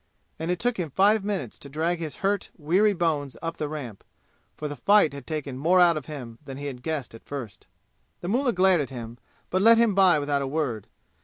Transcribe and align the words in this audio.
And 0.39 0.49
it 0.49 0.57
took 0.57 0.77
him 0.77 0.89
five 0.89 1.23
minutes 1.23 1.59
to 1.59 1.69
drag 1.69 1.99
his 1.99 2.15
hurt 2.25 2.49
weary 2.57 2.91
bones 2.95 3.37
up 3.39 3.57
the 3.57 3.69
ramp, 3.69 4.03
for 4.57 4.67
the 4.67 4.75
fight 4.75 5.13
had 5.13 5.27
taken 5.27 5.59
more 5.59 5.79
out 5.79 5.95
of 5.95 6.07
him 6.07 6.39
than 6.43 6.57
he 6.57 6.65
had 6.65 6.81
guessed 6.81 7.13
at 7.13 7.23
first. 7.23 7.67
The 8.21 8.27
mullah 8.27 8.53
glared 8.53 8.81
at 8.81 8.89
him 8.89 9.19
but 9.51 9.61
let 9.61 9.77
him 9.77 9.93
by 9.93 10.17
without 10.17 10.41
a 10.41 10.47
word. 10.47 10.87